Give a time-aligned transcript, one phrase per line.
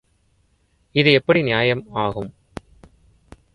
[0.95, 2.31] இது எப்படி நியாயம் ஆகும்?